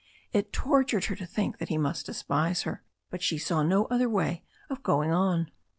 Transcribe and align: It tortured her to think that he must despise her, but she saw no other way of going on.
It 0.33 0.51
tortured 0.51 1.05
her 1.05 1.15
to 1.15 1.27
think 1.27 1.59
that 1.59 1.69
he 1.69 1.77
must 1.77 2.07
despise 2.07 2.63
her, 2.63 2.83
but 3.11 3.21
she 3.21 3.37
saw 3.37 3.61
no 3.61 3.85
other 3.85 4.09
way 4.09 4.43
of 4.67 4.81
going 4.81 5.11
on. 5.11 5.51